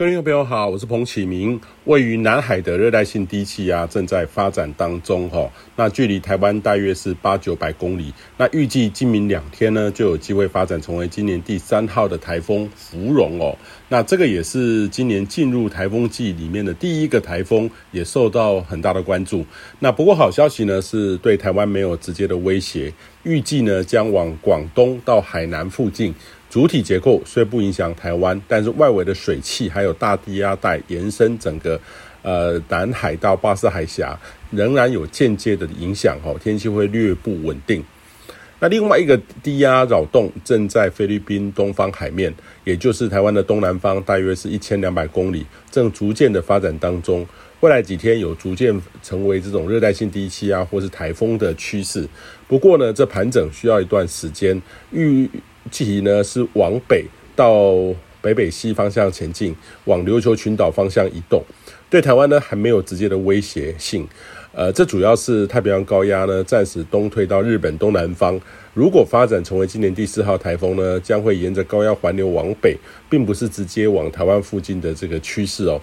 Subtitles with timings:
[0.00, 1.60] 各位听众朋友好，我是彭启明。
[1.84, 5.46] 位于南海的热带性低气压正在发展当中，哈，
[5.76, 8.10] 那距离台湾大约是八九百公里。
[8.38, 13.54] 那预计今明两天呢，就有机会发展成为今年第三号的台风芙蓉哦。
[13.90, 19.44] 那这个也是今年进入台风季里面的第一个台风，也受到很大的关注。
[19.80, 22.90] 那不过好消息呢，是对台湾没有直接的威胁，
[23.24, 26.14] 预计呢将往广东到海南附近。
[26.50, 31.80] 主体结构虽不影响台湾，但是外围的水汽还有大低压带延伸整个
[32.22, 34.18] 呃南海到巴士海峡，
[34.50, 37.82] 仍然有间接的影响哦，天气会略不稳定。
[38.58, 47.24] 那另外一个低压扰动正在菲律宾东方海面，也就是台湾的东南方，大约是一千两百公里，正逐渐的发展当中。
[47.60, 52.08] 未来几天有逐渐成为这种热带性低气压或是台风的趋势。
[52.48, 54.60] 不过呢，这盘整需要一段时间。
[54.90, 55.30] 预
[55.70, 57.74] 计呢是往北到
[58.20, 61.42] 北北西方向前进，往琉球群岛方向移动，
[61.88, 64.06] 对台湾呢还没有直接的威胁性。
[64.52, 68.38] 呃，这主要是太平洋高压呢暂时东退到日本东南方，
[68.74, 72.76] 如果发展成为今年第四号台风呢，将会沿着高压环流往北，
[73.08, 75.80] 并不是直接往台湾附近的这个趋势哦。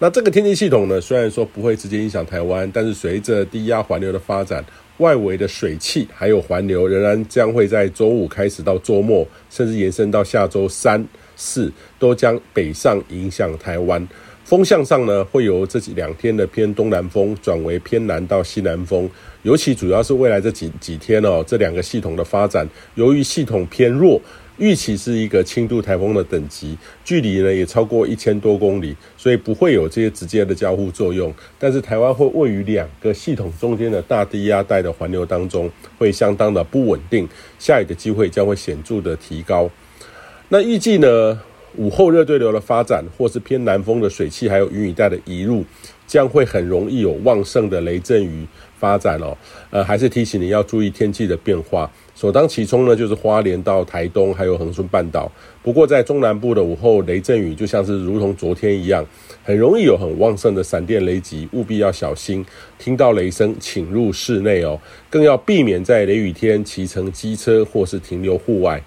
[0.00, 4.64] 那这个天气系统呢，虽然说不会直接影响台湾，但是随着低压环流的发展。
[4.98, 14.04] 外围的水汽还有环流，仍然将会在周五开始到周末，甚至延伸到下周三四，都将北上影响台湾。
[14.44, 19.08] 风向上呢，会由这几两天的偏东南风转为偏南到西南风，
[19.42, 24.20] 尤其主要是未来这几几天哦，这两个系统的发展，由于系统偏弱。
[24.58, 31.32] 预期是一个轻度台风的等级，距离呢也超过一千多公里，所以不会有这些直接的交互作用。
[31.58, 37.28] 但是台湾会位于两个系统中间的大低压带的环流当中，会相当的不稳定，
[37.58, 39.70] 下雨的机会将会显著的提高。
[40.48, 41.40] 那预计呢，
[41.76, 45.64] 午后热对流的发展，或是偏南风的水汽，还有云雨带的移入，
[46.06, 48.46] 将会很容易有旺盛的雷阵雨
[48.78, 49.36] 发展哦。
[49.70, 51.90] 呃，还是提醒你要注意天气的变化。
[52.16, 55.30] 首当其冲呢，就是花莲到台东，还有恒春半岛。
[55.62, 59.06] 不过，在中南部的午后雷阵雨，就像是如同昨天一样，
[59.44, 62.44] 很容易有很旺盛的闪电雷击，务必要小心。
[62.76, 68.82] 听到雷声，请入室内哦，更要避免在雷雨天骑乘机车或是停留户外。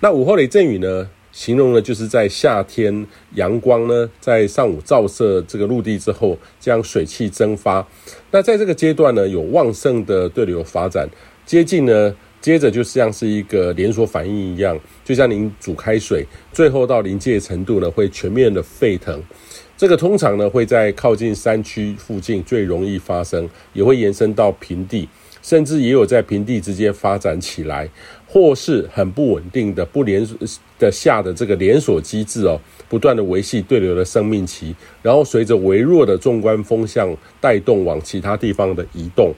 [0.00, 1.08] 那午后雷阵雨呢，
[1.40, 7.88] 形容呢就是在夏天阳光呢在上午照射这个陆地之后，将水汽蒸发。
[8.30, 11.08] 那在这个阶段呢，有旺盛的对流发展，
[11.46, 12.14] 接近呢。
[12.42, 19.22] 接着就像是一个连锁反应一样，就像您煮开水，最后到临界程度呢，会全面的沸腾。
[19.76, 25.06] 这个通常呢会在靠近山区附近最容易发生，也会延伸到平地，
[25.42, 27.86] 甚至也有在平地直接发展起来，
[28.26, 30.26] 或是很不稳定的不连
[30.80, 32.58] 的下的这个连锁机制哦，
[32.88, 39.32] 不断的维系对流的生命期，然后随着微弱的纵观风向带动往其他地方的移动。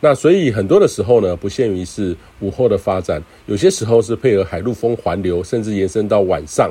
[0.00, 6.70] 那所以很多的时候呢，不限于是午后的发展，有些时候是配合海陆风环流，甚至延伸到晚上。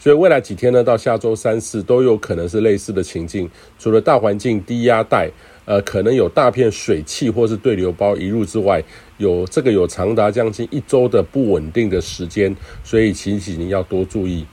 [0.00, 3.48] 所以未来几天呢，到下周三四都有可能是类似的情境。
[3.78, 5.30] 除了大环境低压带，
[5.66, 8.82] 呃，可能有大片水汽或是对流包移入之外，
[9.18, 14.46] 有这个有长达将近一周的不稳定的时间，所以请请您要多注意。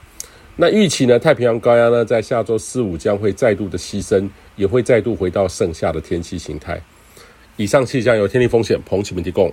[0.56, 6.78] 那预期呢，太平洋高压呢，在下周四五将会再度的牺牲，也会再度回到盛夏的天气形态。
[7.56, 9.50] 以上气象由天气风险彭启明提供。